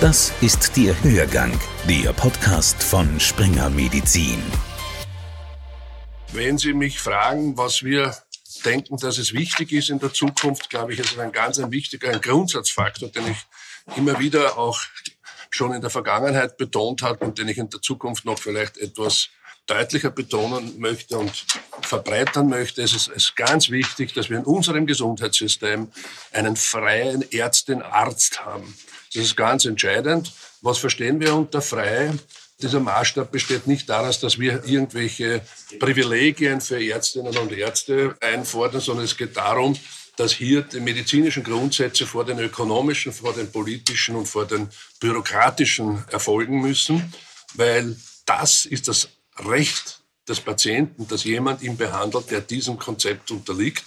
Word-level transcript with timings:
Das 0.00 0.30
ist 0.42 0.76
der 0.76 1.02
Hörgang, 1.02 1.58
der 1.88 2.12
Podcast 2.12 2.82
von 2.82 3.18
Springer 3.18 3.70
Medizin. 3.70 4.42
Wenn 6.34 6.58
Sie 6.58 6.74
mich 6.74 7.00
fragen, 7.00 7.56
was 7.56 7.82
wir 7.82 8.14
denken, 8.66 8.98
dass 8.98 9.16
es 9.16 9.32
wichtig 9.32 9.72
ist 9.72 9.88
in 9.88 9.98
der 9.98 10.12
Zukunft, 10.12 10.68
glaube 10.68 10.92
ich, 10.92 10.98
ist 10.98 11.12
es 11.12 11.18
ein 11.18 11.32
ganz 11.32 11.58
ein 11.58 11.70
wichtiger 11.70 12.10
ein 12.10 12.20
Grundsatzfaktor, 12.20 13.08
den 13.08 13.26
ich 13.28 13.96
immer 13.96 14.18
wieder 14.20 14.58
auch 14.58 14.78
schon 15.48 15.72
in 15.72 15.80
der 15.80 15.88
Vergangenheit 15.88 16.58
betont 16.58 17.00
habe 17.00 17.24
und 17.24 17.38
den 17.38 17.48
ich 17.48 17.56
in 17.56 17.70
der 17.70 17.80
Zukunft 17.80 18.26
noch 18.26 18.38
vielleicht 18.38 18.76
etwas 18.76 19.30
deutlicher 19.66 20.10
betonen 20.10 20.78
möchte 20.78 21.18
und 21.18 21.44
verbreitern 21.82 22.48
möchte. 22.48 22.82
Es 22.82 22.94
ist, 22.94 23.36
ganz 23.36 23.70
wichtig, 23.70 24.14
dass 24.14 24.30
wir 24.30 24.38
in 24.38 24.44
unserem 24.44 24.86
Gesundheitssystem 24.86 25.88
einen 26.32 26.56
freien 26.56 27.30
Ärztin-Arzt 27.32 28.44
haben. 28.44 28.74
Das 29.12 29.24
ist 29.24 29.36
ganz 29.36 29.64
entscheidend. 29.64 30.32
Was 30.62 30.78
verstehen 30.78 31.20
wir 31.20 31.34
unter 31.34 31.60
frei? 31.60 32.12
Dieser 32.62 32.80
Maßstab 32.80 33.30
besteht 33.30 33.66
nicht 33.66 33.88
daran, 33.88 34.14
dass 34.20 34.38
wir 34.38 34.64
irgendwelche 34.64 35.42
Privilegien 35.78 36.60
für 36.60 36.82
Ärztinnen 36.82 37.36
und 37.36 37.52
Ärzte 37.52 38.16
einfordern, 38.20 38.80
sondern 38.80 39.04
es 39.04 39.16
geht 39.16 39.36
darum, 39.36 39.76
dass 40.16 40.32
hier 40.32 40.62
die 40.62 40.80
medizinischen 40.80 41.44
Grundsätze 41.44 42.06
vor 42.06 42.24
den 42.24 42.38
ökonomischen, 42.38 43.12
vor 43.12 43.34
den 43.34 43.52
politischen 43.52 44.16
und 44.16 44.26
vor 44.26 44.46
den 44.46 44.68
bürokratischen 45.00 46.04
erfolgen 46.10 46.62
müssen, 46.62 47.12
weil 47.54 47.96
das 48.24 48.64
ist 48.64 48.88
das 48.88 49.08
Recht 49.44 50.00
des 50.28 50.40
Patienten, 50.40 51.06
dass 51.06 51.24
jemand 51.24 51.62
ihn 51.62 51.76
behandelt, 51.76 52.30
der 52.30 52.40
diesem 52.40 52.78
Konzept 52.78 53.30
unterliegt. 53.30 53.84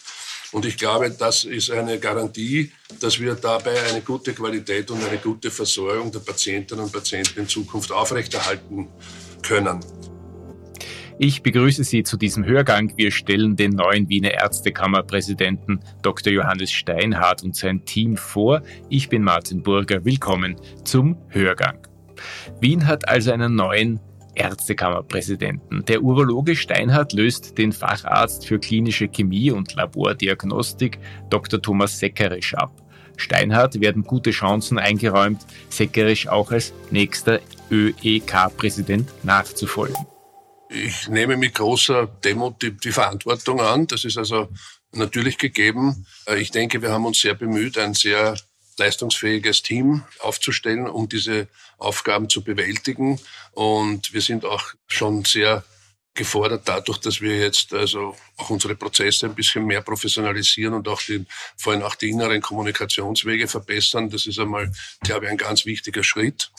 Und 0.52 0.66
ich 0.66 0.78
glaube, 0.78 1.12
das 1.12 1.44
ist 1.44 1.70
eine 1.70 2.00
Garantie, 2.00 2.72
dass 3.00 3.20
wir 3.20 3.36
dabei 3.36 3.84
eine 3.90 4.02
gute 4.02 4.34
Qualität 4.34 4.90
und 4.90 5.04
eine 5.04 5.18
gute 5.18 5.52
Versorgung 5.52 6.12
der 6.12 6.20
Patientinnen 6.20 6.86
und 6.86 6.92
Patienten 6.92 7.42
in 7.42 7.48
Zukunft 7.48 7.92
aufrechterhalten 7.92 8.88
können. 9.44 9.80
Ich 11.22 11.44
begrüße 11.44 11.84
Sie 11.84 12.04
zu 12.04 12.16
diesem 12.16 12.46
Hörgang. 12.46 12.94
Wir 12.96 13.12
stellen 13.12 13.58
den 13.58 13.72
neuen 13.72 14.08
Wiener 14.08 14.32
Ärztekammerpräsidenten 14.32 15.82
Dr. 16.02 16.32
Johannes 16.32 16.72
Steinhardt 16.72 17.44
und 17.44 17.58
sein 17.58 17.84
Team 17.84 18.16
vor. 18.16 18.62
Ich 18.90 19.10
bin 19.10 19.24
Martin 19.24 19.62
Burger. 19.62 20.06
Willkommen 20.06 20.56
zum 20.86 21.18
Hörgang. 21.28 21.86
Wien 22.62 22.88
hat 22.88 23.08
also 23.10 23.34
einen 23.34 23.56
neuen 23.56 24.00
Ärztekammerpräsidenten. 24.36 25.86
Der 25.86 26.02
Urologe 26.02 26.56
Steinhardt 26.56 27.14
löst 27.14 27.58
den 27.58 27.72
Facharzt 27.72 28.46
für 28.46 28.60
klinische 28.60 29.08
Chemie 29.08 29.52
und 29.52 29.74
Labordiagnostik 29.76 31.00
Dr. 31.30 31.62
Thomas 31.62 32.00
Seckerisch 32.00 32.54
ab. 32.54 32.72
Steinhardt 33.18 33.80
werden 33.82 34.04
gute 34.04 34.32
Chancen 34.32 34.80
eingeräumt, 34.80 35.46
Seckerisch 35.70 36.28
auch 36.28 36.52
als 36.52 36.74
nächster 36.90 37.40
ÖEK-Präsident 37.70 39.10
nachzufolgen. 39.24 40.06
Ich 40.70 41.10
nehme 41.10 41.36
mit 41.36 41.56
großer 41.56 42.08
Demut 42.24 42.62
die, 42.62 42.72
die 42.72 42.92
Verantwortung 42.92 43.60
an. 43.60 43.88
Das 43.88 44.06
ist 44.06 44.18
also 44.18 44.50
natürlich 44.92 45.38
gegeben. 45.38 46.06
Ich 46.38 46.52
denke, 46.52 46.82
wir 46.82 46.92
haben 46.92 47.06
uns 47.06 47.20
sehr 47.20 47.34
bemüht, 47.34 47.78
ein 47.78 47.94
sehr 47.94 48.36
leistungsfähiges 48.80 49.62
Team 49.62 50.04
aufzustellen, 50.20 50.88
um 50.88 51.08
diese 51.08 51.48
Aufgaben 51.78 52.30
zu 52.30 52.44
bewältigen. 52.44 53.20
Und 53.52 54.14
wir 54.14 54.22
sind 54.22 54.46
auch 54.46 54.74
schon 54.88 55.26
sehr 55.26 55.64
gefordert 56.16 56.64
dadurch, 56.66 56.98
dass 56.98 57.22
wir 57.22 57.38
jetzt 57.38 57.74
also 57.74 58.16
auch 58.38 58.50
unsere 58.50 58.76
Prozesse 58.76 59.28
ein 59.28 59.36
bisschen 59.36 59.66
mehr 59.66 59.82
professionalisieren 59.82 60.74
und 60.74 60.88
auch 60.88 61.02
den, 61.02 61.28
vor 61.56 61.74
allem 61.74 61.84
auch 61.84 61.96
die 61.96 62.10
inneren 62.10 62.42
Kommunikationswege 62.42 63.48
verbessern. 63.48 64.10
Das 64.10 64.26
ist 64.26 64.40
einmal, 64.40 64.72
glaube 65.02 65.26
ich, 65.26 65.32
ein 65.32 65.38
ganz 65.38 65.66
wichtiger 65.66 66.04
Schritt. 66.04 66.52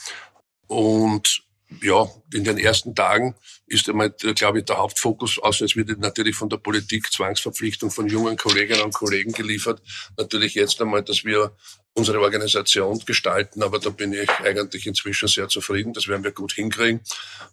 Und 0.67 1.43
ja, 1.81 2.09
in 2.33 2.43
den 2.43 2.57
ersten 2.57 2.95
Tagen 2.95 3.35
ist 3.67 3.87
einmal, 3.87 4.09
glaube 4.11 4.59
ich, 4.59 4.65
der 4.65 4.77
Hauptfokus, 4.77 5.39
außer 5.39 5.65
es 5.65 5.75
wird 5.75 5.99
natürlich 5.99 6.35
von 6.35 6.49
der 6.49 6.57
Politik 6.57 7.11
Zwangsverpflichtung 7.11 7.91
von 7.91 8.07
jungen 8.07 8.37
Kolleginnen 8.37 8.81
und 8.81 8.93
Kollegen 8.93 9.31
geliefert, 9.31 9.81
natürlich 10.17 10.55
jetzt 10.55 10.81
einmal, 10.81 11.03
dass 11.03 11.23
wir 11.23 11.55
unsere 11.93 12.21
Organisation 12.21 12.99
gestalten, 13.05 13.63
aber 13.63 13.79
da 13.79 13.89
bin 13.89 14.13
ich 14.13 14.29
eigentlich 14.29 14.87
inzwischen 14.87 15.27
sehr 15.27 15.49
zufrieden. 15.49 15.93
Das 15.93 16.07
werden 16.07 16.23
wir 16.23 16.31
gut 16.31 16.53
hinkriegen. 16.53 17.01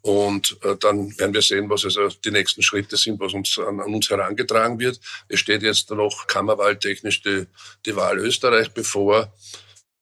Und 0.02 0.56
äh, 0.62 0.76
dann 0.78 1.18
werden 1.18 1.34
wir 1.34 1.42
sehen, 1.42 1.68
was 1.68 1.84
also 1.84 2.08
die 2.08 2.30
nächsten 2.30 2.62
Schritte 2.62 2.96
sind, 2.96 3.18
was 3.18 3.34
uns 3.34 3.58
an, 3.58 3.80
an 3.80 3.94
uns 3.94 4.08
herangetragen 4.10 4.78
wird. 4.78 5.00
Es 5.28 5.40
steht 5.40 5.62
jetzt 5.62 5.90
noch 5.90 6.26
kammerwahltechnisch 6.28 7.22
die, 7.22 7.46
die 7.84 7.96
Wahl 7.96 8.18
Österreich 8.18 8.72
bevor. 8.72 9.32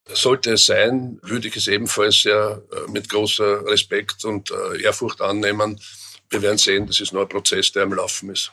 Sollte 0.09 0.53
es 0.53 0.67
sein, 0.67 1.19
würde 1.23 1.47
ich 1.47 1.57
es 1.57 1.67
ebenfalls 1.67 2.21
sehr 2.21 2.61
äh, 2.71 2.91
mit 2.91 3.09
großer 3.09 3.65
Respekt 3.65 4.23
und 4.23 4.51
äh, 4.51 4.83
Ehrfurcht 4.83 5.19
annehmen. 5.19 5.79
Wir 6.29 6.41
werden 6.41 6.57
sehen, 6.57 6.85
das 6.85 6.99
ist 6.99 7.11
nur 7.11 7.23
ein 7.23 7.29
Prozess, 7.29 7.71
der 7.71 7.83
am 7.83 7.93
Laufen 7.93 8.29
ist. 8.29 8.51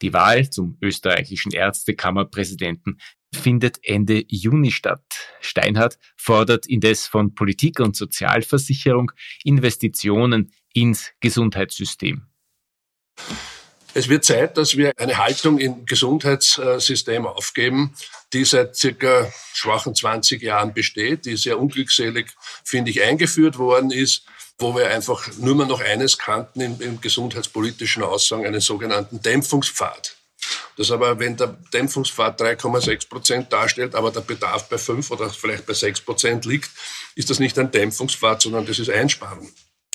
Die 0.00 0.12
Wahl 0.12 0.50
zum 0.50 0.78
österreichischen 0.80 1.52
Ärztekammerpräsidenten 1.52 2.98
findet 3.34 3.78
Ende 3.82 4.24
Juni 4.28 4.70
statt. 4.70 5.02
Steinhardt 5.40 5.98
fordert 6.16 6.66
indes 6.66 7.06
von 7.06 7.34
Politik 7.34 7.80
und 7.80 7.96
Sozialversicherung 7.96 9.12
Investitionen 9.44 10.52
ins 10.72 11.12
Gesundheitssystem. 11.20 12.26
Es 13.94 14.08
wird 14.08 14.24
Zeit, 14.24 14.56
dass 14.56 14.76
wir 14.76 14.92
eine 14.96 15.18
Haltung 15.18 15.58
im 15.58 15.84
Gesundheitssystem 15.84 17.26
aufgeben, 17.26 17.94
die 18.32 18.44
seit 18.44 18.74
circa 18.74 19.30
schwachen 19.52 19.94
20 19.94 20.40
Jahren 20.40 20.72
besteht, 20.72 21.26
die 21.26 21.36
sehr 21.36 21.60
unglückselig, 21.60 22.30
finde 22.64 22.90
ich, 22.90 23.02
eingeführt 23.02 23.58
worden 23.58 23.90
ist, 23.90 24.24
wo 24.58 24.74
wir 24.74 24.88
einfach 24.88 25.28
nur 25.36 25.54
mehr 25.54 25.66
noch 25.66 25.80
eines 25.82 26.16
kannten 26.16 26.62
im, 26.62 26.80
im 26.80 27.00
gesundheitspolitischen 27.02 28.02
Aussagen, 28.02 28.46
einen 28.46 28.60
sogenannten 28.60 29.20
Dämpfungspfad. 29.20 30.16
Das 30.76 30.90
aber, 30.90 31.18
wenn 31.18 31.36
der 31.36 31.58
Dämpfungspfad 31.72 32.40
3,6 32.40 33.08
Prozent 33.08 33.52
darstellt, 33.52 33.94
aber 33.94 34.10
der 34.10 34.20
Bedarf 34.20 34.68
bei 34.68 34.78
5 34.78 35.10
oder 35.10 35.28
vielleicht 35.30 35.66
bei 35.66 35.74
6 35.74 36.00
Prozent 36.02 36.44
liegt, 36.44 36.70
ist 37.14 37.30
das 37.30 37.38
nicht 37.38 37.58
ein 37.58 37.70
Dämpfungspfad, 37.70 38.42
sondern 38.42 38.66
das 38.66 38.78
ist 38.78 38.90
Einsparen. 38.90 39.48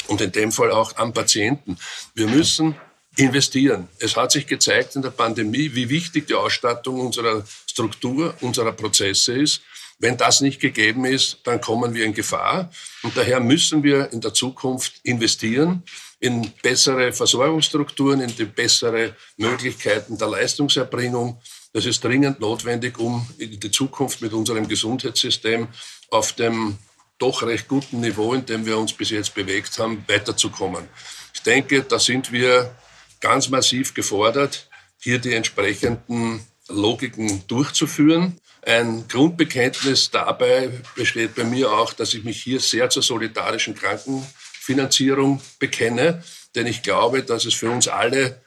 Und 0.07 0.21
in 0.21 0.31
dem 0.31 0.51
Fall 0.51 0.71
auch 0.71 0.95
am 0.97 1.13
Patienten. 1.13 1.77
Wir 2.13 2.27
müssen 2.27 2.75
investieren. 3.17 3.87
Es 3.99 4.15
hat 4.15 4.31
sich 4.31 4.45
gezeigt 4.45 4.95
in 4.95 5.01
der 5.01 5.09
Pandemie, 5.09 5.73
wie 5.73 5.89
wichtig 5.89 6.27
die 6.27 6.35
Ausstattung 6.35 6.99
unserer 6.99 7.43
Struktur, 7.65 8.35
unserer 8.41 8.71
Prozesse 8.71 9.33
ist. 9.33 9.61
Wenn 9.99 10.17
das 10.17 10.41
nicht 10.41 10.59
gegeben 10.59 11.05
ist, 11.05 11.39
dann 11.43 11.59
kommen 11.59 11.93
wir 11.93 12.05
in 12.05 12.13
Gefahr. 12.13 12.69
Und 13.03 13.17
daher 13.17 13.39
müssen 13.39 13.83
wir 13.83 14.11
in 14.13 14.21
der 14.21 14.33
Zukunft 14.33 14.99
investieren 15.03 15.83
in 16.19 16.51
bessere 16.63 17.13
Versorgungsstrukturen, 17.13 18.21
in 18.21 18.35
die 18.35 18.45
bessere 18.45 19.15
Möglichkeiten 19.37 20.17
der 20.17 20.29
Leistungserbringung. 20.29 21.39
Das 21.73 21.85
ist 21.85 22.03
dringend 22.03 22.39
notwendig, 22.39 22.97
um 22.97 23.27
in 23.37 23.59
die 23.59 23.71
Zukunft 23.71 24.21
mit 24.21 24.33
unserem 24.33 24.67
Gesundheitssystem 24.67 25.67
auf 26.09 26.33
dem 26.33 26.77
doch 27.19 27.43
recht 27.43 27.67
guten 27.67 27.99
Niveau, 27.99 28.33
in 28.33 28.45
dem 28.45 28.65
wir 28.65 28.77
uns 28.77 28.93
bis 28.93 29.09
jetzt 29.09 29.33
bewegt 29.33 29.77
haben, 29.79 30.03
weiterzukommen. 30.07 30.87
Ich 31.33 31.41
denke, 31.41 31.83
da 31.83 31.99
sind 31.99 32.31
wir 32.31 32.75
ganz 33.19 33.49
massiv 33.49 33.93
gefordert, 33.93 34.69
hier 34.99 35.19
die 35.19 35.33
entsprechenden 35.33 36.45
Logiken 36.67 37.43
durchzuführen. 37.47 38.39
Ein 38.67 39.07
Grundbekenntnis 39.07 40.11
dabei 40.11 40.69
besteht 40.93 41.35
bei 41.35 41.45
mir 41.45 41.71
auch, 41.71 41.93
dass 41.93 42.13
ich 42.13 42.25
mich 42.25 42.43
hier 42.43 42.59
sehr 42.59 42.89
zur 42.89 43.01
solidarischen 43.01 43.75
Krankenfinanzierung 43.75 45.41
bekenne, 45.57 46.21
denn 46.53 46.67
ich 46.67 46.83
glaube, 46.83 47.23
dass 47.23 47.45
es 47.45 47.53
für 47.53 47.69
uns 47.69 47.87
alle 47.87 48.41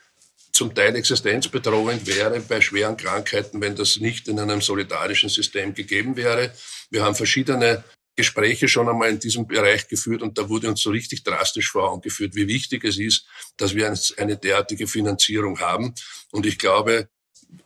zum 0.53 0.75
Teil 0.75 0.95
existenzbedrohend 0.95 2.07
wäre 2.07 2.39
bei 2.41 2.61
schweren 2.61 2.99
Krankheiten, 2.99 3.63
wenn 3.63 3.77
das 3.77 3.97
nicht 3.97 4.29
in 4.29 4.39
einem 4.39 4.61
solidarischen 4.61 5.31
System 5.31 5.73
gegeben 5.73 6.17
wäre. 6.17 6.53
Wir 6.91 7.03
haben 7.03 7.15
verschiedene 7.15 7.83
Gespräche 8.15 8.69
schon 8.69 8.91
einmal 8.91 9.09
in 9.09 9.21
diesem 9.21 9.47
Bereich 9.47 9.89
geführt 9.89 10.21
und 10.21 10.37
da 10.37 10.51
wurde 10.51 10.69
uns 10.69 10.83
so 10.83 10.91
richtig 10.91 11.25
drastisch 11.25 11.71
vor 11.71 11.91
Augen 11.91 12.03
geführt, 12.03 12.35
wie 12.35 12.47
wichtig 12.47 12.85
es 12.85 12.99
ist, 12.99 13.25
dass 13.57 13.75
wir 13.75 13.91
eine 14.19 14.37
derartige 14.37 14.87
Finanzierung 14.87 15.61
haben. 15.61 15.95
Und 16.31 16.45
ich 16.45 16.59
glaube, 16.59 17.09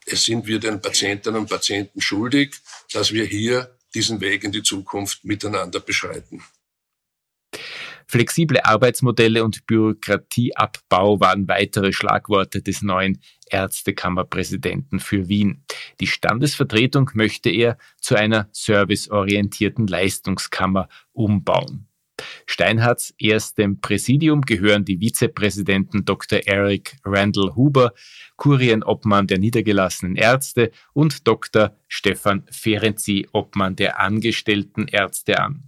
es 0.06 0.24
sind 0.24 0.46
wir 0.46 0.58
den 0.58 0.80
Patientinnen 0.80 1.40
und 1.40 1.48
Patienten 1.48 2.00
schuldig, 2.00 2.56
dass 2.92 3.12
wir 3.12 3.24
hier 3.24 3.76
diesen 3.94 4.20
Weg 4.20 4.44
in 4.44 4.52
die 4.52 4.62
Zukunft 4.62 5.24
miteinander 5.24 5.80
beschreiten. 5.80 6.42
Flexible 8.06 8.60
Arbeitsmodelle 8.62 9.42
und 9.44 9.66
Bürokratieabbau 9.66 11.20
waren 11.20 11.48
weitere 11.48 11.92
Schlagworte 11.92 12.60
des 12.62 12.82
neuen 12.82 13.20
Ärztekammerpräsidenten 13.48 15.00
für 15.00 15.28
Wien. 15.28 15.64
Die 16.00 16.06
Standesvertretung 16.06 17.10
möchte 17.14 17.50
er 17.50 17.78
zu 18.00 18.14
einer 18.14 18.48
serviceorientierten 18.52 19.86
Leistungskammer 19.86 20.88
umbauen. 21.12 21.88
Steinhards 22.54 23.12
erstem 23.18 23.80
Präsidium 23.80 24.42
gehören 24.42 24.84
die 24.84 25.00
Vizepräsidenten 25.00 26.04
Dr. 26.04 26.38
Eric 26.46 26.96
Randall 27.04 27.56
Huber, 27.56 27.94
Kurienobmann 28.36 29.26
der 29.26 29.40
niedergelassenen 29.40 30.14
Ärzte 30.14 30.70
und 30.92 31.26
Dr. 31.26 31.76
Stefan 31.88 32.46
Ferenzi, 32.52 33.26
Obmann 33.32 33.74
der 33.74 33.98
angestellten 33.98 34.86
Ärzte 34.86 35.40
an. 35.40 35.64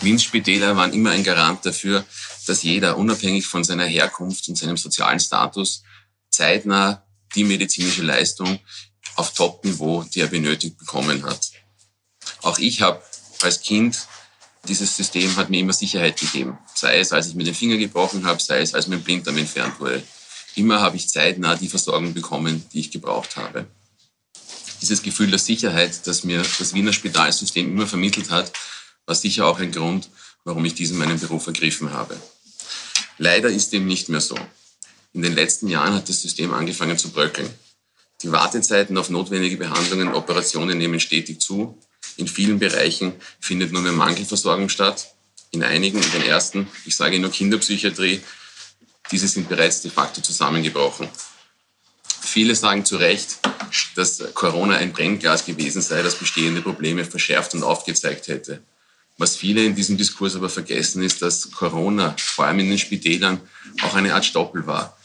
Wiens 0.00 0.24
Spitäler 0.24 0.76
waren 0.76 0.92
immer 0.92 1.10
ein 1.10 1.22
Garant 1.22 1.64
dafür, 1.64 2.04
dass 2.48 2.64
jeder, 2.64 2.96
unabhängig 2.96 3.46
von 3.46 3.62
seiner 3.62 3.86
Herkunft 3.86 4.48
und 4.48 4.58
seinem 4.58 4.76
sozialen 4.76 5.20
Status, 5.20 5.84
zeitnah 6.28 7.06
die 7.36 7.44
medizinische 7.44 8.02
Leistung 8.02 8.58
auf 9.14 9.32
Top-Niveau, 9.32 10.02
die 10.12 10.22
er 10.22 10.26
benötigt 10.26 10.76
bekommen 10.78 11.22
hat. 11.22 11.52
Auch 12.40 12.58
ich 12.58 12.82
habe 12.82 13.00
als 13.42 13.62
Kind 13.62 14.08
dieses 14.68 14.96
System 14.96 15.34
hat 15.36 15.50
mir 15.50 15.60
immer 15.60 15.72
Sicherheit 15.72 16.18
gegeben. 16.18 16.58
Sei 16.74 16.98
es, 16.98 17.12
als 17.12 17.28
ich 17.28 17.34
mir 17.34 17.44
den 17.44 17.54
Finger 17.54 17.76
gebrochen 17.76 18.24
habe, 18.24 18.40
sei 18.40 18.60
es, 18.60 18.74
als 18.74 18.86
mein 18.86 19.02
Blinddarm 19.02 19.38
entfernt 19.38 19.80
wurde. 19.80 20.02
Immer 20.54 20.80
habe 20.80 20.96
ich 20.96 21.08
zeitnah 21.08 21.56
die 21.56 21.68
Versorgung 21.68 22.14
bekommen, 22.14 22.64
die 22.72 22.80
ich 22.80 22.90
gebraucht 22.90 23.36
habe. 23.36 23.66
Dieses 24.80 25.02
Gefühl 25.02 25.30
der 25.30 25.38
Sicherheit, 25.38 26.06
das 26.06 26.24
mir 26.24 26.42
das 26.58 26.74
Wiener 26.74 26.92
Spitalsystem 26.92 27.70
immer 27.70 27.86
vermittelt 27.86 28.30
hat, 28.30 28.52
war 29.06 29.14
sicher 29.14 29.46
auch 29.46 29.58
ein 29.58 29.72
Grund, 29.72 30.10
warum 30.44 30.64
ich 30.64 30.74
diesen 30.74 30.98
meinen 30.98 31.18
Beruf 31.18 31.46
ergriffen 31.46 31.92
habe. 31.92 32.20
Leider 33.18 33.48
ist 33.48 33.72
dem 33.72 33.86
nicht 33.86 34.08
mehr 34.08 34.20
so. 34.20 34.36
In 35.12 35.22
den 35.22 35.34
letzten 35.34 35.68
Jahren 35.68 35.94
hat 35.94 36.08
das 36.08 36.22
System 36.22 36.54
angefangen 36.54 36.98
zu 36.98 37.10
bröckeln. 37.10 37.48
Die 38.22 38.30
Wartezeiten 38.30 38.96
auf 38.96 39.10
notwendige 39.10 39.56
Behandlungen 39.56 40.08
und 40.08 40.14
Operationen 40.14 40.78
nehmen 40.78 41.00
stetig 41.00 41.40
zu 41.40 41.78
in 42.16 42.28
vielen 42.28 42.58
Bereichen 42.58 43.12
findet 43.40 43.72
nur 43.72 43.82
mehr 43.82 43.92
Mangelversorgung 43.92 44.68
statt. 44.68 45.14
In 45.50 45.62
einigen, 45.62 46.02
in 46.02 46.12
den 46.12 46.22
ersten, 46.22 46.68
ich 46.86 46.96
sage 46.96 47.18
nur 47.18 47.30
Kinderpsychiatrie, 47.30 48.20
diese 49.10 49.28
sind 49.28 49.48
bereits 49.48 49.82
de 49.82 49.90
facto 49.90 50.22
zusammengebrochen. 50.22 51.08
Viele 52.20 52.54
sagen 52.54 52.84
zu 52.84 52.96
Recht, 52.96 53.38
dass 53.94 54.22
Corona 54.32 54.76
ein 54.76 54.92
Brennglas 54.92 55.44
gewesen 55.44 55.82
sei, 55.82 56.02
das 56.02 56.14
bestehende 56.14 56.62
Probleme 56.62 57.04
verschärft 57.04 57.54
und 57.54 57.62
aufgezeigt 57.62 58.28
hätte. 58.28 58.62
Was 59.18 59.36
viele 59.36 59.64
in 59.64 59.74
diesem 59.74 59.98
Diskurs 59.98 60.34
aber 60.36 60.48
vergessen 60.48 61.02
ist, 61.02 61.20
dass 61.20 61.50
Corona, 61.50 62.14
vor 62.18 62.46
allem 62.46 62.60
in 62.60 62.70
den 62.70 62.78
Spitälern, 62.78 63.40
auch 63.82 63.94
eine 63.94 64.14
Art 64.14 64.24
Stoppel 64.24 64.66
war. 64.66 64.96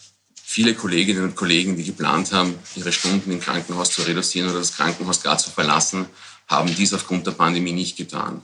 Viele 0.42 0.74
Kolleginnen 0.74 1.24
und 1.24 1.36
Kollegen, 1.36 1.76
die 1.76 1.84
geplant 1.84 2.32
haben, 2.32 2.58
ihre 2.76 2.94
Stunden 2.94 3.32
im 3.32 3.42
Krankenhaus 3.42 3.92
zu 3.92 4.04
reduzieren 4.04 4.50
oder 4.50 4.60
das 4.60 4.76
Krankenhaus 4.78 5.22
gar 5.22 5.38
zu 5.38 5.52
verlassen, 5.52 6.06
haben 6.48 6.74
dies 6.74 6.94
aufgrund 6.94 7.28
der 7.28 7.32
Pandemie 7.32 7.74
nicht 7.74 7.98
getan. 7.98 8.42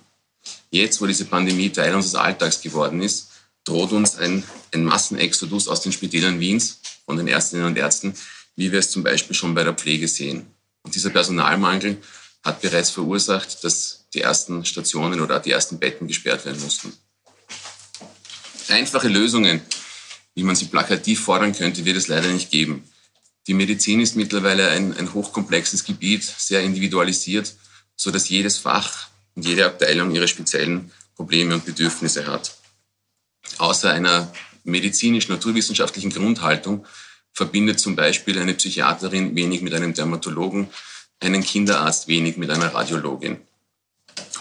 Jetzt, 0.72 1.02
wo 1.02 1.06
diese 1.06 1.26
Pandemie 1.26 1.70
Teil 1.70 1.96
unseres 1.96 2.16
Alltags 2.16 2.62
geworden 2.62 3.02
ist, 3.02 3.30
droht 3.64 3.94
uns 3.94 4.18
ein, 4.18 4.44
ein 4.74 4.84
Massenexodus 4.84 5.68
aus 5.68 5.82
den 5.82 5.94
Spitälern 5.94 6.40
Wiens 6.40 6.80
von 7.06 7.16
den 7.16 7.28
Ärztinnen 7.28 7.66
und 7.66 7.78
Ärzten, 7.78 8.14
wie 8.56 8.72
wir 8.72 8.80
es 8.80 8.92
zum 8.92 9.04
Beispiel 9.04 9.36
schon 9.36 9.56
bei 9.56 9.64
der 9.64 9.74
Pflege 9.74 10.08
sehen. 10.08 10.48
Und 10.84 10.96
dieser 10.96 11.12
Personalmangel 11.12 11.98
hat 12.44 12.62
bereits 12.62 12.90
verursacht, 12.90 13.64
dass 13.64 14.06
die 14.14 14.22
ersten 14.22 14.66
Stationen 14.66 15.22
oder 15.22 15.40
die 15.40 15.52
ersten 15.52 15.80
Betten 15.80 16.08
gesperrt 16.08 16.46
werden 16.46 16.62
mussten. 16.62 16.92
Einfache 18.68 19.08
Lösungen, 19.08 19.62
wie 20.36 20.44
man 20.44 20.56
sie 20.56 20.66
plakativ 20.66 21.22
fordern 21.22 21.54
könnte, 21.54 21.86
wird 21.86 21.96
es 21.96 22.10
leider 22.10 22.28
nicht 22.28 22.52
geben. 22.52 22.84
Die 23.48 23.54
Medizin 23.54 24.02
ist 24.02 24.16
mittlerweile 24.16 24.70
ein, 24.70 24.96
ein 24.98 25.14
hochkomplexes 25.14 25.84
Gebiet, 25.86 26.24
sehr 26.24 26.62
individualisiert 26.62 27.56
so 27.96 28.12
dass 28.12 28.30
jedes 28.30 28.58
Fach 28.58 29.08
und 29.36 29.46
jede 29.46 29.66
Abteilung 29.66 30.14
ihre 30.14 30.28
speziellen 30.28 30.92
Probleme 31.16 31.54
und 31.54 31.66
Bedürfnisse 31.66 32.28
hat. 32.28 32.58
Außer 33.58 33.92
einer 33.92 34.32
medizinisch-naturwissenschaftlichen 34.64 36.12
Grundhaltung 36.12 36.86
verbindet 37.34 37.80
zum 37.80 37.96
Beispiel 37.96 38.40
eine 38.40 38.54
Psychiaterin 38.54 39.36
wenig 39.36 39.62
mit 39.62 39.74
einem 39.74 39.94
Dermatologen, 39.94 40.70
einen 41.20 41.44
Kinderarzt 41.44 42.08
wenig 42.08 42.38
mit 42.38 42.50
einer 42.50 42.74
Radiologin. 42.74 43.38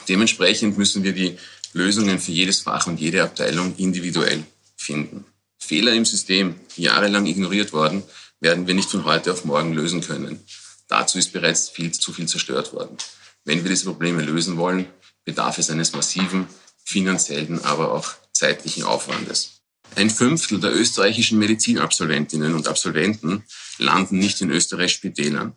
Dementsprechend 0.09 0.79
müssen 0.79 1.05
wir 1.05 1.13
die 1.13 1.39
Lösungen 1.73 2.19
für 2.19 2.33
jedes 2.33 2.61
Fach 2.61 2.87
und 2.87 3.01
jede 3.01 3.23
Abteilung 3.23 3.75
individuell 3.77 4.45
finden. 4.77 5.25
Fehler 5.59 5.93
im 5.93 6.05
System, 6.05 6.57
jahrelang 6.77 7.27
ignoriert 7.27 7.73
worden, 7.73 8.03
werden 8.41 8.67
wir 8.67 8.75
nicht 8.75 8.91
von 8.91 9.05
heute 9.05 9.33
auf 9.33 9.45
morgen 9.45 9.73
lösen 9.73 10.01
können. 10.01 10.45
Dazu 10.89 11.19
ist 11.19 11.33
bereits 11.33 11.71
viel 11.71 11.93
zu 11.93 12.13
viel 12.13 12.27
zerstört 12.27 12.73
worden. 12.73 12.97
Wenn 13.45 13.63
wir 13.63 13.71
diese 13.71 13.87
Probleme 13.87 14.23
lösen 14.23 14.57
wollen, 14.57 14.87
bedarf 15.25 15.59
es 15.59 15.71
eines 15.71 15.93
massiven 15.93 16.47
finanziellen, 16.85 17.65
aber 17.65 17.93
auch 17.93 18.13
zeitlichen 18.33 18.85
Aufwandes. 18.85 19.63
Ein 19.95 20.11
Fünftel 20.11 20.61
der 20.61 20.75
österreichischen 20.75 21.39
Medizinabsolventinnen 21.39 22.55
und 22.55 22.67
Absolventen 22.67 23.45
landen 23.79 24.19
nicht 24.19 24.41
in 24.41 24.51
Österreichs 24.51 24.95
Spitälern. 24.95 25.55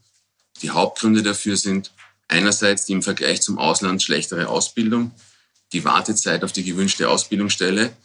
Die 0.62 0.72
Hauptgründe 0.72 1.24
dafür 1.24 1.58
sind 1.58 1.92
einerseits 2.28 2.86
die 2.86 2.94
im 2.94 3.04
Vergleich 3.04 3.42
zum 3.42 3.58
Ausland 3.58 4.04
schlechtere 4.04 4.50
Ausbildung, 4.50 5.12
die 5.74 5.86
Wartezeit 5.86 6.44
auf 6.44 6.52
die 6.52 6.64
gewünschte 6.64 7.10
Ausbildungsstelle 7.10 7.96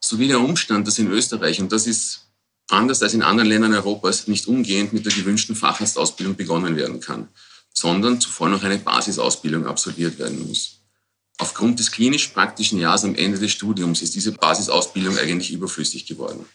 sowie 0.00 0.28
der 0.28 0.40
Umstand, 0.40 0.86
dass 0.86 0.98
in 0.98 1.10
Österreich, 1.10 1.60
und 1.60 1.72
das 1.72 1.86
ist 1.86 2.28
anders 2.68 3.02
als 3.02 3.14
in 3.14 3.22
anderen 3.22 3.48
Ländern 3.48 3.72
Europas, 3.72 4.26
nicht 4.26 4.46
umgehend 4.46 4.92
mit 4.92 5.06
der 5.06 5.12
gewünschten 5.12 5.56
Facharztausbildung 5.56 6.36
begonnen 6.36 6.76
werden 6.76 7.00
kann 7.00 7.28
sondern 7.78 8.20
zuvor 8.20 8.48
noch 8.48 8.62
eine 8.62 8.78
Basisausbildung 8.78 9.66
absolviert 9.66 10.18
werden 10.18 10.46
muss. 10.46 10.80
Aufgrund 11.38 11.78
des 11.78 11.92
klinisch-praktischen 11.92 12.80
Jahres 12.80 13.04
am 13.04 13.14
Ende 13.14 13.38
des 13.38 13.52
Studiums 13.52 14.00
ist 14.00 14.14
diese 14.14 14.32
Basisausbildung 14.32 15.18
eigentlich 15.18 15.52
überflüssig 15.52 16.06
geworden. 16.06 16.46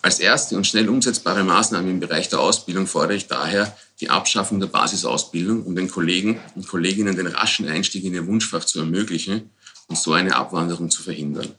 Als 0.00 0.20
erste 0.20 0.56
und 0.56 0.64
schnell 0.64 0.88
umsetzbare 0.88 1.42
Maßnahme 1.42 1.90
im 1.90 1.98
Bereich 1.98 2.28
der 2.28 2.38
Ausbildung 2.38 2.86
fordere 2.86 3.16
ich 3.16 3.26
daher 3.26 3.76
die 4.00 4.10
Abschaffung 4.10 4.60
der 4.60 4.68
Basisausbildung, 4.68 5.64
um 5.64 5.74
den 5.74 5.90
Kollegen 5.90 6.40
und 6.54 6.68
Kolleginnen 6.68 7.16
den 7.16 7.26
raschen 7.26 7.68
Einstieg 7.68 8.04
in 8.04 8.14
ihr 8.14 8.26
Wunschfach 8.28 8.62
zu 8.62 8.78
ermöglichen 8.78 9.50
und 9.88 9.98
so 9.98 10.12
eine 10.12 10.36
Abwanderung 10.36 10.88
zu 10.90 11.02
verhindern. 11.02 11.52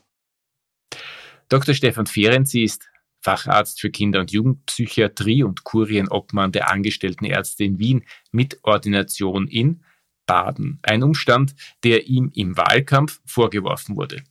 Dr. 1.50 1.74
Stefan 1.74 2.06
Ferenc 2.06 2.54
ist 2.54 2.88
Facharzt 3.20 3.80
für 3.80 3.90
Kinder- 3.90 4.20
und 4.20 4.32
Jugendpsychiatrie 4.32 5.42
und 5.42 5.64
Kurienobmann 5.64 6.52
der 6.52 6.70
Angestellten 6.70 7.24
Ärzte 7.24 7.64
in 7.64 7.78
Wien 7.78 8.04
mit 8.32 8.58
Ordination 8.62 9.46
in 9.46 9.84
Baden. 10.26 10.78
Ein 10.82 11.02
Umstand, 11.02 11.54
der 11.84 12.06
ihm 12.06 12.30
im 12.34 12.56
Wahlkampf 12.56 13.20
vorgeworfen 13.26 13.96
wurde. 13.96 14.22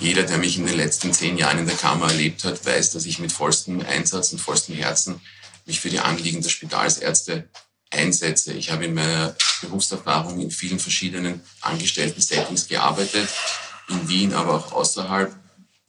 Jeder, 0.00 0.24
der 0.24 0.38
mich 0.38 0.58
in 0.58 0.66
den 0.66 0.76
letzten 0.76 1.12
zehn 1.12 1.38
Jahren 1.38 1.58
in 1.58 1.66
der 1.66 1.76
Kammer 1.76 2.08
erlebt 2.08 2.44
hat, 2.44 2.64
weiß, 2.64 2.92
dass 2.92 3.06
ich 3.06 3.18
mit 3.18 3.32
vollstem 3.32 3.80
Einsatz 3.80 4.32
und 4.32 4.38
vollstem 4.38 4.74
Herzen 4.76 5.20
mich 5.66 5.80
für 5.80 5.90
die 5.90 6.00
Anliegen 6.00 6.42
der 6.42 6.48
Spitalsärzte 6.48 7.48
einsetze. 7.90 8.52
Ich 8.52 8.70
habe 8.70 8.84
in 8.84 8.94
meiner 8.94 9.36
Berufserfahrung 9.62 10.40
in 10.40 10.50
vielen 10.50 10.78
verschiedenen 10.78 11.40
Angestellten-Settings 11.60 12.68
gearbeitet, 12.68 13.28
in 13.88 14.08
Wien, 14.08 14.34
aber 14.34 14.54
auch 14.54 14.72
außerhalb 14.72 15.34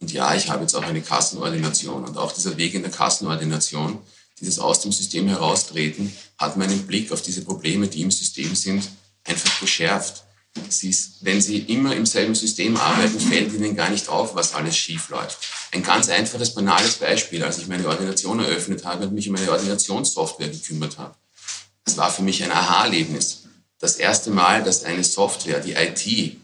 und 0.00 0.12
ja, 0.12 0.34
ich 0.34 0.48
habe 0.48 0.62
jetzt 0.62 0.74
auch 0.74 0.82
eine 0.82 1.02
Kassenordination. 1.02 2.04
Und 2.04 2.16
auch 2.16 2.32
dieser 2.32 2.56
Weg 2.56 2.74
in 2.74 2.82
der 2.82 2.90
Kassenordination, 2.90 3.98
dieses 4.40 4.58
aus 4.58 4.80
dem 4.80 4.92
System 4.92 5.26
heraustreten, 5.28 6.12
hat 6.38 6.56
meinen 6.56 6.86
Blick 6.86 7.10
auf 7.10 7.22
diese 7.22 7.42
Probleme, 7.42 7.88
die 7.88 8.02
im 8.02 8.10
System 8.10 8.54
sind, 8.54 8.88
einfach 9.24 9.60
geschärft. 9.60 10.24
Ist, 10.82 11.18
wenn 11.20 11.40
Sie 11.40 11.58
immer 11.58 11.94
im 11.94 12.06
selben 12.06 12.34
System 12.34 12.76
arbeiten, 12.76 13.20
fällt 13.20 13.52
Ihnen 13.52 13.76
gar 13.76 13.90
nicht 13.90 14.08
auf, 14.08 14.34
was 14.34 14.54
alles 14.54 14.76
schief 14.76 15.08
läuft. 15.08 15.38
Ein 15.72 15.84
ganz 15.84 16.08
einfaches, 16.08 16.54
banales 16.54 16.94
Beispiel, 16.94 17.44
als 17.44 17.58
ich 17.58 17.68
meine 17.68 17.86
Ordination 17.86 18.40
eröffnet 18.40 18.84
habe 18.84 19.06
und 19.06 19.14
mich 19.14 19.28
um 19.28 19.34
meine 19.34 19.50
Ordinationssoftware 19.52 20.48
gekümmert 20.48 20.98
habe. 20.98 21.14
Das 21.84 21.96
war 21.96 22.10
für 22.10 22.22
mich 22.22 22.42
ein 22.42 22.50
Aha-Erlebnis. 22.50 23.44
Das 23.78 23.96
erste 23.96 24.30
Mal, 24.30 24.64
dass 24.64 24.82
eine 24.82 25.04
Software, 25.04 25.60
die 25.60 25.74
IT, 25.74 26.36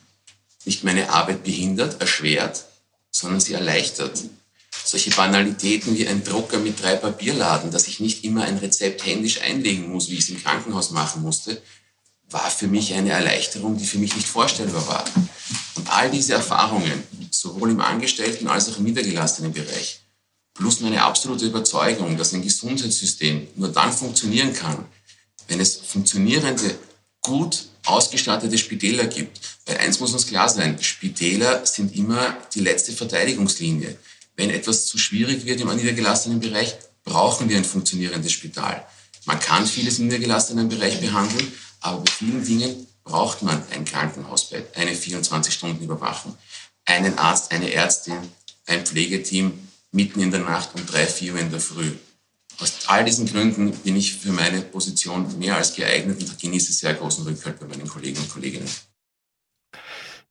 nicht 0.64 0.84
meine 0.84 1.10
Arbeit 1.10 1.42
behindert, 1.42 2.00
erschwert, 2.00 2.66
sondern 3.14 3.40
sie 3.40 3.54
erleichtert. 3.54 4.24
Solche 4.84 5.10
Banalitäten 5.10 5.96
wie 5.96 6.06
ein 6.06 6.24
Drucker 6.24 6.58
mit 6.58 6.82
drei 6.82 6.96
Papierladen, 6.96 7.70
dass 7.70 7.86
ich 7.86 8.00
nicht 8.00 8.24
immer 8.24 8.44
ein 8.44 8.58
Rezept 8.58 9.06
händisch 9.06 9.40
einlegen 9.40 9.88
muss, 9.88 10.10
wie 10.10 10.14
ich 10.14 10.24
es 10.24 10.28
im 10.30 10.42
Krankenhaus 10.42 10.90
machen 10.90 11.22
musste, 11.22 11.62
war 12.28 12.50
für 12.50 12.66
mich 12.66 12.92
eine 12.92 13.10
Erleichterung, 13.10 13.78
die 13.78 13.86
für 13.86 13.98
mich 13.98 14.16
nicht 14.16 14.26
vorstellbar 14.26 14.86
war. 14.88 15.04
Und 15.76 15.88
all 15.90 16.10
diese 16.10 16.34
Erfahrungen, 16.34 17.04
sowohl 17.30 17.70
im 17.70 17.80
Angestellten 17.80 18.48
als 18.48 18.68
auch 18.68 18.78
im 18.78 18.84
niedergelassenen 18.84 19.52
Bereich, 19.52 20.00
plus 20.52 20.80
meine 20.80 21.02
absolute 21.02 21.46
Überzeugung, 21.46 22.16
dass 22.16 22.34
ein 22.34 22.42
Gesundheitssystem 22.42 23.46
nur 23.54 23.68
dann 23.68 23.92
funktionieren 23.92 24.52
kann, 24.52 24.84
wenn 25.46 25.60
es 25.60 25.76
funktionierende, 25.76 26.76
gut 27.20 27.66
ausgestattete 27.84 28.58
Spitäler 28.58 29.06
gibt. 29.06 29.40
Weil 29.66 29.78
eins 29.78 30.00
muss 30.00 30.12
uns 30.12 30.26
klar 30.26 30.48
sein, 30.48 30.82
Spitäler 30.82 31.64
sind 31.66 31.94
immer 31.96 32.36
die 32.54 32.60
letzte 32.60 32.92
Verteidigungslinie. 32.92 33.96
Wenn 34.36 34.50
etwas 34.50 34.86
zu 34.86 34.98
schwierig 34.98 35.44
wird 35.44 35.60
im 35.60 35.74
niedergelassenen 35.74 36.40
Bereich, 36.40 36.76
brauchen 37.04 37.48
wir 37.48 37.56
ein 37.56 37.64
funktionierendes 37.64 38.32
Spital. 38.32 38.84
Man 39.26 39.40
kann 39.40 39.66
vieles 39.66 39.98
im 39.98 40.06
niedergelassenen 40.06 40.68
Bereich 40.68 41.00
behandeln, 41.00 41.52
aber 41.80 42.00
bei 42.00 42.10
vielen 42.10 42.44
Dingen 42.44 42.86
braucht 43.04 43.42
man 43.42 43.62
ein 43.70 43.84
Krankenhausbett, 43.84 44.76
eine 44.76 44.92
24-Stunden-Überwachung, 44.92 46.36
einen 46.86 47.18
Arzt, 47.18 47.52
eine 47.52 47.72
Ärztin, 47.72 48.18
ein 48.66 48.84
Pflegeteam 48.84 49.52
mitten 49.92 50.20
in 50.20 50.30
der 50.30 50.40
Nacht 50.40 50.70
um 50.74 50.84
drei, 50.86 51.06
vier 51.06 51.34
Uhr 51.34 51.40
in 51.40 51.50
der 51.50 51.60
Früh. 51.60 51.92
Aus 52.60 52.86
all 52.86 53.04
diesen 53.04 53.26
Gründen 53.26 53.72
bin 53.72 53.96
ich 53.96 54.14
für 54.14 54.32
meine 54.32 54.60
Position 54.60 55.38
mehr 55.38 55.56
als 55.56 55.74
geeignet 55.74 56.20
und 56.20 56.38
genieße 56.38 56.72
sehr 56.72 56.94
großen 56.94 57.24
Rückhalt 57.26 57.58
bei 57.58 57.66
meinen 57.66 57.88
Kollegen 57.88 58.18
und 58.18 58.28
Kolleginnen. 58.28 58.68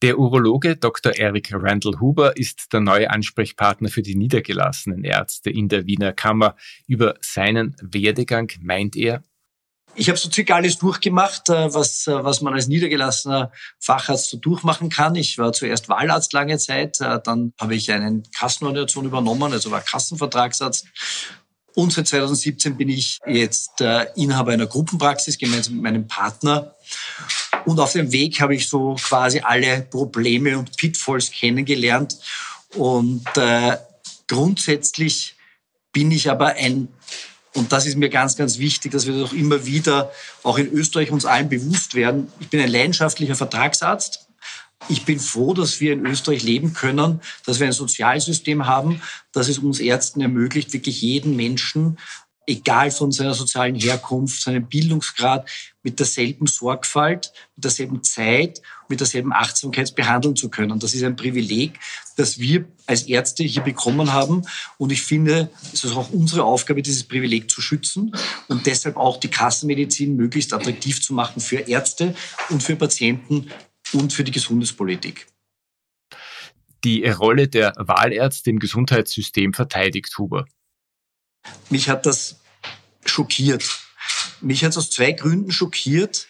Der 0.01 0.19
Urologe 0.19 0.75
Dr. 0.75 1.13
Eric 1.17 1.51
Randall 1.53 1.99
Huber 1.99 2.35
ist 2.35 2.73
der 2.73 2.81
neue 2.81 3.09
Ansprechpartner 3.09 3.87
für 3.87 4.01
die 4.01 4.15
niedergelassenen 4.15 5.05
Ärzte 5.05 5.49
in 5.49 5.69
der 5.69 5.85
Wiener 5.85 6.11
Kammer. 6.11 6.57
Über 6.87 7.15
seinen 7.21 7.75
Werdegang 7.81 8.51
meint 8.59 8.97
er, 8.97 9.23
ich 9.95 10.09
habe 10.09 10.17
so 10.17 10.29
circa 10.31 10.55
alles 10.55 10.77
durchgemacht, 10.79 11.49
äh, 11.49 11.73
was, 11.73 12.07
äh, 12.07 12.23
was 12.23 12.41
man 12.41 12.53
als 12.53 12.67
niedergelassener 12.67 13.51
Facharzt 13.79 14.31
so 14.31 14.37
durchmachen 14.37 14.89
kann. 14.89 15.15
Ich 15.15 15.37
war 15.37 15.53
zuerst 15.53 15.87
Wahlarzt 15.87 16.33
lange 16.33 16.57
Zeit, 16.57 16.99
äh, 16.99 17.19
dann 17.23 17.53
habe 17.59 17.75
ich 17.75 17.91
eine 17.91 18.23
Kassenordination 18.35 19.05
übernommen, 19.05 19.53
also 19.53 19.69
war 19.69 19.81
Kassenvertragsarzt. 19.81 20.87
Und 21.75 21.91
seit 21.91 22.07
2017 22.07 22.77
bin 22.77 22.89
ich 22.89 23.19
jetzt 23.25 23.81
Inhaber 24.15 24.51
einer 24.51 24.67
Gruppenpraxis 24.67 25.37
gemeinsam 25.37 25.75
mit 25.75 25.83
meinem 25.83 26.07
Partner. 26.07 26.75
Und 27.65 27.79
auf 27.79 27.93
dem 27.93 28.11
Weg 28.11 28.39
habe 28.41 28.55
ich 28.55 28.69
so 28.69 28.95
quasi 28.95 29.39
alle 29.39 29.81
Probleme 29.81 30.57
und 30.57 30.75
Pitfalls 30.77 31.31
kennengelernt. 31.31 32.17
Und 32.75 33.25
äh, 33.35 33.77
grundsätzlich 34.27 35.35
bin 35.91 36.11
ich 36.11 36.29
aber 36.29 36.47
ein 36.55 36.89
und 37.55 37.71
das 37.71 37.85
ist 37.85 37.97
mir 37.97 38.09
ganz, 38.09 38.35
ganz 38.35 38.57
wichtig, 38.57 38.91
dass 38.91 39.05
wir 39.05 39.13
das 39.13 39.29
auch 39.29 39.33
immer 39.33 39.65
wieder 39.65 40.11
auch 40.41 40.57
in 40.57 40.71
Österreich 40.71 41.11
uns 41.11 41.25
allen 41.25 41.49
bewusst 41.49 41.93
werden. 41.93 42.31
Ich 42.39 42.49
bin 42.49 42.59
ein 42.59 42.69
leidenschaftlicher 42.69 43.35
Vertragsarzt. 43.35 44.22
Ich 44.89 45.05
bin 45.05 45.19
froh, 45.19 45.53
dass 45.53 45.79
wir 45.79 45.93
in 45.93 46.05
Österreich 46.05 46.43
leben 46.43 46.73
können, 46.73 47.21
dass 47.45 47.59
wir 47.59 47.67
ein 47.67 47.73
Sozialsystem 47.73 48.65
haben, 48.65 49.01
das 49.31 49.49
es 49.49 49.59
uns 49.59 49.79
Ärzten 49.79 50.21
ermöglicht, 50.21 50.73
wirklich 50.73 51.01
jeden 51.01 51.35
Menschen 51.35 51.97
egal 52.45 52.91
von 52.91 53.11
seiner 53.11 53.33
sozialen 53.33 53.75
Herkunft, 53.75 54.41
seinem 54.41 54.67
Bildungsgrad, 54.67 55.49
mit 55.81 55.99
derselben 55.99 56.47
Sorgfalt, 56.47 57.31
mit 57.55 57.65
derselben 57.65 58.03
Zeit, 58.03 58.61
mit 58.87 58.99
derselben 58.99 59.33
Achtsamkeit 59.33 59.93
behandeln 59.95 60.35
zu 60.35 60.49
können. 60.49 60.79
Das 60.79 60.93
ist 60.93 61.03
ein 61.03 61.15
Privileg, 61.15 61.79
das 62.15 62.39
wir 62.39 62.65
als 62.85 63.03
Ärzte 63.03 63.43
hier 63.43 63.61
bekommen 63.61 64.13
haben. 64.13 64.43
Und 64.77 64.91
ich 64.91 65.01
finde, 65.01 65.49
es 65.73 65.83
ist 65.83 65.95
auch 65.95 66.09
unsere 66.11 66.43
Aufgabe, 66.43 66.81
dieses 66.81 67.03
Privileg 67.03 67.49
zu 67.49 67.61
schützen 67.61 68.15
und 68.47 68.65
deshalb 68.65 68.97
auch 68.97 69.17
die 69.17 69.29
Kassenmedizin 69.29 70.15
möglichst 70.15 70.53
attraktiv 70.53 71.01
zu 71.01 71.13
machen 71.13 71.41
für 71.41 71.57
Ärzte 71.57 72.15
und 72.49 72.63
für 72.63 72.75
Patienten 72.75 73.49
und 73.93 74.13
für 74.13 74.23
die 74.23 74.31
Gesundheitspolitik. 74.31 75.27
Die 76.83 77.07
Rolle 77.07 77.47
der 77.47 77.73
Wahlärzte 77.77 78.49
im 78.49 78.59
Gesundheitssystem 78.59 79.53
verteidigt 79.53 80.17
Huber. 80.17 80.45
Mich 81.69 81.89
hat 81.89 82.05
das 82.05 82.41
schockiert. 83.05 83.63
Mich 84.41 84.63
hat 84.63 84.71
es 84.71 84.77
aus 84.77 84.89
zwei 84.89 85.13
Gründen 85.13 85.51
schockiert. 85.51 86.27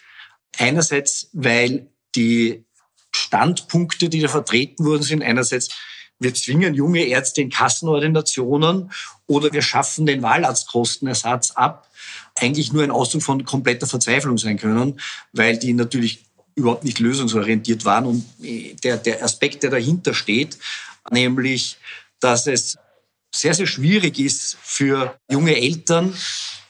Einerseits, 0.58 1.30
weil 1.32 1.88
die 2.14 2.64
Standpunkte, 3.14 4.08
die 4.08 4.20
da 4.20 4.28
vertreten 4.28 4.84
wurden, 4.84 5.02
sind 5.02 5.22
einerseits, 5.22 5.70
wir 6.20 6.32
zwingen 6.32 6.74
junge 6.74 7.04
Ärzte 7.04 7.42
in 7.42 7.50
Kassenordinationen 7.50 8.92
oder 9.26 9.52
wir 9.52 9.62
schaffen 9.62 10.06
den 10.06 10.22
Wahlarztkostenersatz 10.22 11.50
ab, 11.52 11.90
eigentlich 12.36 12.72
nur 12.72 12.84
ein 12.84 12.92
Ausdruck 12.92 13.22
von 13.22 13.44
kompletter 13.44 13.88
Verzweiflung 13.88 14.38
sein 14.38 14.56
können, 14.56 15.00
weil 15.32 15.58
die 15.58 15.72
natürlich 15.72 16.24
überhaupt 16.54 16.84
nicht 16.84 16.98
lösungsorientiert 16.98 17.84
waren. 17.84 18.06
Und 18.06 18.24
der, 18.82 18.96
der 18.96 19.22
Aspekt, 19.22 19.62
der 19.62 19.70
dahinter 19.70 20.14
steht, 20.14 20.58
nämlich, 21.10 21.76
dass 22.20 22.46
es 22.46 22.78
sehr, 23.34 23.54
sehr 23.54 23.66
schwierig 23.66 24.18
ist 24.18 24.56
für 24.62 25.18
junge 25.30 25.56
Eltern, 25.56 26.14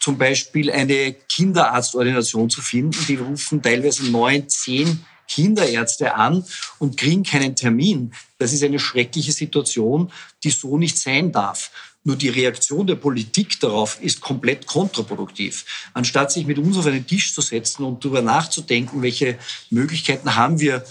zum 0.00 0.18
Beispiel 0.18 0.70
eine 0.70 1.14
Kinderarztordination 1.28 2.50
zu 2.50 2.60
finden. 2.62 3.04
Die 3.06 3.16
rufen 3.16 3.62
teilweise 3.62 4.10
neun, 4.10 4.48
zehn 4.48 5.04
Kinderärzte 5.28 6.14
an 6.14 6.44
und 6.78 6.96
kriegen 6.96 7.22
keinen 7.22 7.56
Termin. 7.56 8.12
Das 8.38 8.52
ist 8.52 8.62
eine 8.62 8.78
schreckliche 8.78 9.32
Situation, 9.32 10.12
die 10.42 10.50
so 10.50 10.76
nicht 10.76 10.98
sein 10.98 11.32
darf. 11.32 11.70
Nur 12.04 12.16
die 12.16 12.28
Reaktion 12.28 12.86
der 12.86 12.96
Politik 12.96 13.58
darauf 13.60 14.00
ist 14.02 14.20
komplett 14.20 14.66
kontraproduktiv. 14.66 15.88
Anstatt 15.94 16.30
sich 16.30 16.46
mit 16.46 16.58
uns 16.58 16.76
auf 16.76 16.86
einen 16.86 17.06
Tisch 17.06 17.34
zu 17.34 17.40
setzen 17.40 17.84
und 17.84 18.04
darüber 18.04 18.20
nachzudenken, 18.20 19.02
welche 19.02 19.38
Möglichkeiten 19.70 20.36
haben 20.36 20.60
wir, 20.60 20.84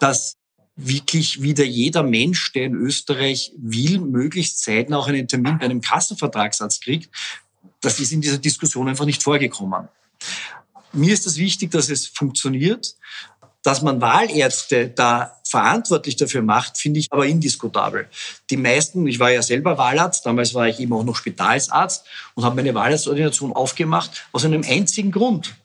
dass 0.00 0.36
wirklich 0.74 1.40
wieder 1.40 1.64
jeder 1.64 2.02
Mensch, 2.02 2.52
der 2.52 2.64
in 2.64 2.74
Österreich 2.74 3.52
will, 3.56 4.00
möglichst 4.00 4.62
zeitnah 4.62 4.98
auch 4.98 5.08
einen 5.08 5.28
Termin 5.28 5.58
bei 5.58 5.64
einem 5.64 5.80
Kassenvertragsarzt 5.80 6.82
kriegt. 6.82 7.10
Das 7.80 8.00
ist 8.00 8.12
in 8.12 8.20
dieser 8.20 8.38
Diskussion 8.38 8.88
einfach 8.88 9.06
nicht 9.06 9.22
vorgekommen. 9.22 9.88
Mir 10.92 11.12
ist 11.12 11.26
es 11.26 11.36
wichtig, 11.36 11.70
dass 11.70 11.90
es 11.90 12.06
funktioniert. 12.06 12.96
Dass 13.66 13.82
man 13.82 14.00
Wahlärzte 14.00 14.86
da 14.86 15.40
verantwortlich 15.42 16.14
dafür 16.14 16.40
macht, 16.40 16.78
finde 16.78 17.00
ich 17.00 17.08
aber 17.10 17.26
indiskutabel. 17.26 18.08
Die 18.48 18.56
meisten, 18.56 19.08
ich 19.08 19.18
war 19.18 19.32
ja 19.32 19.42
selber 19.42 19.76
Wahlarzt, 19.76 20.24
damals 20.24 20.54
war 20.54 20.68
ich 20.68 20.78
eben 20.78 20.92
auch 20.92 21.02
noch 21.02 21.16
Spitalsarzt 21.16 22.06
und 22.36 22.44
habe 22.44 22.54
meine 22.54 22.76
Wahlarztordination 22.76 23.52
aufgemacht 23.52 24.28
aus 24.30 24.44
einem 24.44 24.62
einzigen 24.64 25.10
Grund 25.10 25.56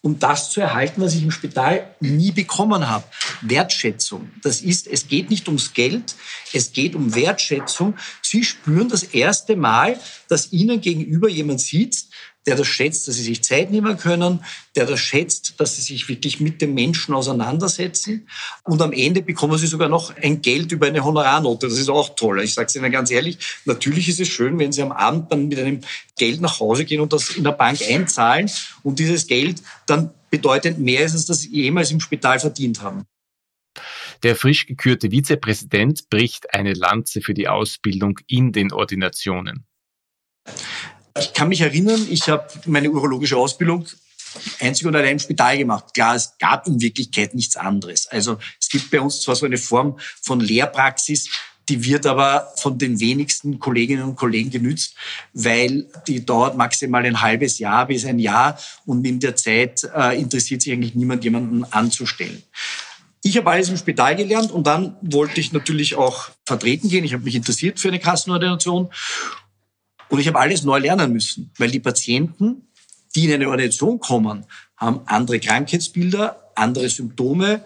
um 0.00 0.18
das 0.18 0.50
zu 0.50 0.60
erhalten, 0.60 1.02
was 1.02 1.14
ich 1.14 1.22
im 1.22 1.32
Spital 1.32 1.94
nie 2.00 2.30
bekommen 2.30 2.88
habe. 2.88 3.04
Wertschätzung. 3.42 4.30
Das 4.42 4.60
ist, 4.60 4.86
es 4.86 5.08
geht 5.08 5.28
nicht 5.28 5.48
ums 5.48 5.72
Geld, 5.72 6.14
es 6.52 6.72
geht 6.72 6.94
um 6.94 7.14
Wertschätzung. 7.14 7.96
Sie 8.22 8.44
spüren 8.44 8.88
das 8.88 9.02
erste 9.02 9.56
Mal, 9.56 9.98
dass 10.28 10.52
Ihnen 10.52 10.80
gegenüber 10.80 11.28
jemand 11.28 11.60
sitzt, 11.60 12.07
der 12.48 12.56
das 12.56 12.66
schätzt, 12.66 13.06
dass 13.06 13.16
sie 13.16 13.24
sich 13.24 13.44
Zeit 13.44 13.70
nehmen 13.70 13.98
können, 13.98 14.42
der 14.74 14.86
das 14.86 15.00
schätzt, 15.00 15.60
dass 15.60 15.76
sie 15.76 15.82
sich 15.82 16.08
wirklich 16.08 16.40
mit 16.40 16.62
dem 16.62 16.72
Menschen 16.72 17.14
auseinandersetzen. 17.14 18.26
Und 18.64 18.80
am 18.80 18.92
Ende 18.92 19.20
bekommen 19.20 19.58
sie 19.58 19.66
sogar 19.66 19.90
noch 19.90 20.16
ein 20.16 20.40
Geld 20.40 20.72
über 20.72 20.86
eine 20.86 21.04
Honorarnote. 21.04 21.68
Das 21.68 21.76
ist 21.76 21.90
auch 21.90 22.16
toll. 22.16 22.42
Ich 22.42 22.54
sage 22.54 22.68
es 22.68 22.74
Ihnen 22.74 22.90
ganz 22.90 23.10
ehrlich, 23.10 23.36
natürlich 23.66 24.08
ist 24.08 24.18
es 24.18 24.28
schön, 24.28 24.58
wenn 24.58 24.72
Sie 24.72 24.80
am 24.80 24.92
Abend 24.92 25.30
dann 25.30 25.48
mit 25.48 25.58
einem 25.58 25.82
Geld 26.16 26.40
nach 26.40 26.58
Hause 26.58 26.86
gehen 26.86 27.02
und 27.02 27.12
das 27.12 27.36
in 27.36 27.44
der 27.44 27.52
Bank 27.52 27.82
einzahlen 27.86 28.50
und 28.82 28.98
dieses 28.98 29.26
Geld 29.26 29.62
dann 29.84 30.10
bedeutend 30.30 30.78
mehr 30.78 31.04
ist, 31.04 31.12
als 31.12 31.26
das 31.26 31.42
Sie 31.42 31.50
jemals 31.50 31.90
im 31.90 32.00
Spital 32.00 32.40
verdient 32.40 32.80
haben. 32.80 33.04
Der 34.22 34.36
frisch 34.36 34.64
gekürte 34.64 35.10
Vizepräsident 35.10 36.08
bricht 36.08 36.54
eine 36.54 36.72
Lanze 36.72 37.20
für 37.20 37.34
die 37.34 37.46
Ausbildung 37.46 38.18
in 38.26 38.52
den 38.52 38.72
Ordinationen. 38.72 39.67
Ich 41.20 41.32
kann 41.32 41.48
mich 41.48 41.60
erinnern, 41.60 42.06
ich 42.10 42.28
habe 42.28 42.46
meine 42.66 42.90
urologische 42.90 43.36
Ausbildung 43.36 43.86
einzig 44.60 44.86
und 44.86 44.94
allein 44.94 45.12
im 45.12 45.18
Spital 45.18 45.58
gemacht. 45.58 45.94
Klar, 45.94 46.14
es 46.14 46.34
gab 46.38 46.66
in 46.66 46.80
Wirklichkeit 46.80 47.34
nichts 47.34 47.56
anderes. 47.56 48.06
Also 48.06 48.38
es 48.60 48.68
gibt 48.68 48.90
bei 48.90 49.00
uns 49.00 49.20
zwar 49.20 49.36
so 49.36 49.46
eine 49.46 49.58
Form 49.58 49.98
von 50.22 50.40
Lehrpraxis, 50.40 51.30
die 51.68 51.84
wird 51.84 52.06
aber 52.06 52.50
von 52.56 52.78
den 52.78 52.98
wenigsten 52.98 53.58
Kolleginnen 53.58 54.02
und 54.02 54.16
Kollegen 54.16 54.50
genützt, 54.50 54.94
weil 55.34 55.86
die 56.06 56.24
dauert 56.24 56.56
maximal 56.56 57.04
ein 57.04 57.20
halbes 57.20 57.58
Jahr 57.58 57.86
bis 57.86 58.06
ein 58.06 58.18
Jahr 58.18 58.58
und 58.86 59.06
in 59.06 59.20
der 59.20 59.36
Zeit 59.36 59.84
äh, 59.94 60.18
interessiert 60.18 60.62
sich 60.62 60.72
eigentlich 60.72 60.94
niemand, 60.94 61.24
jemanden 61.24 61.64
anzustellen. 61.64 62.42
Ich 63.22 63.36
habe 63.36 63.50
alles 63.50 63.68
im 63.68 63.76
Spital 63.76 64.16
gelernt 64.16 64.50
und 64.50 64.66
dann 64.66 64.96
wollte 65.02 65.40
ich 65.40 65.52
natürlich 65.52 65.96
auch 65.96 66.30
vertreten 66.46 66.88
gehen. 66.88 67.04
Ich 67.04 67.12
habe 67.12 67.24
mich 67.24 67.34
interessiert 67.34 67.78
für 67.78 67.88
eine 67.88 67.98
Kassenordination 67.98 68.88
und 70.08 70.18
ich 70.18 70.28
habe 70.28 70.38
alles 70.38 70.62
neu 70.62 70.78
lernen 70.78 71.12
müssen, 71.12 71.50
weil 71.58 71.70
die 71.70 71.80
Patienten, 71.80 72.68
die 73.14 73.26
in 73.26 73.32
eine 73.32 73.48
Ordination 73.48 74.00
kommen, 74.00 74.46
haben 74.76 75.00
andere 75.06 75.40
Krankheitsbilder, 75.40 76.52
andere 76.54 76.88
Symptome, 76.88 77.64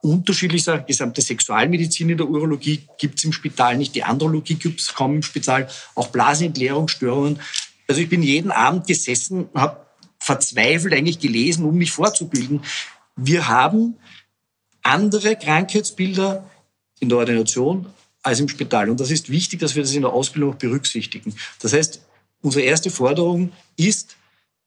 unterschiedlicher 0.00 0.80
gesamte 0.80 1.22
Sexualmedizin 1.22 2.10
in 2.10 2.18
der 2.18 2.28
Urologie 2.28 2.86
gibt 2.98 3.18
es 3.18 3.24
im 3.24 3.32
Spital 3.32 3.78
nicht, 3.78 3.94
die 3.94 4.04
Andrologie 4.04 4.54
gibt 4.54 4.80
es 4.80 4.94
kaum 4.94 5.16
im 5.16 5.22
Spital, 5.22 5.68
auch 5.94 6.08
Blasenentleerungsstörungen. 6.08 7.40
Also 7.88 8.00
ich 8.00 8.08
bin 8.08 8.22
jeden 8.22 8.50
Abend 8.50 8.86
gesessen, 8.86 9.48
habe 9.54 9.84
verzweifelt 10.18 10.94
eigentlich 10.94 11.18
gelesen, 11.18 11.64
um 11.64 11.76
mich 11.76 11.90
vorzubilden. 11.90 12.62
Wir 13.16 13.48
haben 13.48 13.96
andere 14.82 15.36
Krankheitsbilder 15.36 16.48
in 17.00 17.08
der 17.08 17.18
Ordination 17.18 17.86
als 18.24 18.40
im 18.40 18.48
Spital. 18.48 18.90
Und 18.90 18.98
das 18.98 19.10
ist 19.10 19.30
wichtig, 19.30 19.60
dass 19.60 19.74
wir 19.74 19.82
das 19.82 19.92
in 19.92 20.02
der 20.02 20.12
Ausbildung 20.12 20.54
auch 20.54 20.58
berücksichtigen. 20.58 21.34
Das 21.60 21.72
heißt, 21.72 22.00
unsere 22.42 22.64
erste 22.64 22.90
Forderung 22.90 23.52
ist 23.76 24.16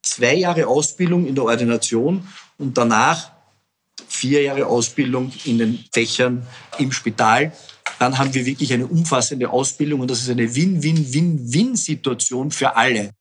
zwei 0.01 0.35
Jahre 0.35 0.67
Ausbildung 0.67 1.27
in 1.27 1.35
der 1.35 1.43
Ordination 1.43 2.25
und 2.57 2.77
danach 2.77 3.31
vier 4.07 4.43
Jahre 4.43 4.67
Ausbildung 4.67 5.31
in 5.45 5.57
den 5.57 5.83
Fächern 5.91 6.45
im 6.77 6.91
Spital. 6.91 7.51
Dann 7.99 8.17
haben 8.17 8.33
wir 8.33 8.45
wirklich 8.45 8.71
eine 8.73 8.85
umfassende 8.85 9.49
Ausbildung 9.49 10.01
und 10.01 10.11
das 10.11 10.21
ist 10.21 10.29
eine 10.29 10.55
Win-Win-Win-Win-Situation 10.55 12.51
für 12.51 12.75
alle. 12.75 13.11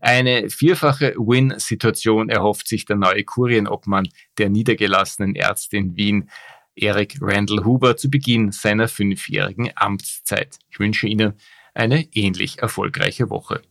Eine 0.00 0.50
vierfache 0.50 1.14
Win-Situation 1.16 2.28
erhofft 2.28 2.68
sich 2.68 2.84
der 2.84 2.96
neue 2.96 3.24
Kurienobmann 3.24 4.08
der 4.36 4.50
niedergelassenen 4.50 5.34
Ärzte 5.34 5.76
in 5.76 5.96
Wien. 5.96 6.30
Eric 6.76 7.18
Randall 7.20 7.64
Huber 7.64 7.96
zu 7.96 8.10
Beginn 8.10 8.52
seiner 8.52 8.88
fünfjährigen 8.88 9.70
Amtszeit. 9.76 10.58
Ich 10.70 10.78
wünsche 10.78 11.06
Ihnen 11.06 11.34
eine 11.74 12.06
ähnlich 12.14 12.58
erfolgreiche 12.60 13.30
Woche. 13.30 13.62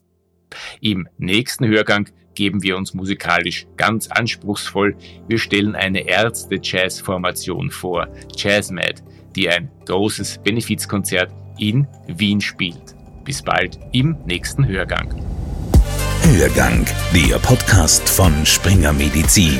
Im 0.81 1.07
nächsten 1.17 1.67
Hörgang 1.67 2.09
geben 2.35 2.63
wir 2.63 2.77
uns 2.77 2.93
musikalisch 2.93 3.67
ganz 3.77 4.07
anspruchsvoll. 4.07 4.95
Wir 5.27 5.37
stellen 5.37 5.75
eine 5.75 6.07
Ärzte-Jazz-Formation 6.07 7.71
vor, 7.71 8.07
JazzMad, 8.35 9.03
die 9.35 9.49
ein 9.49 9.69
großes 9.85 10.39
Benefizkonzert 10.43 11.31
in 11.57 11.87
Wien 12.07 12.41
spielt. 12.41 12.95
Bis 13.23 13.41
bald 13.41 13.79
im 13.93 14.17
nächsten 14.25 14.67
Hörgang. 14.67 15.13
Hörgang, 16.23 16.85
der 17.13 17.37
Podcast 17.39 18.07
von 18.09 18.45
Springer 18.45 18.93
Medizin. 18.93 19.59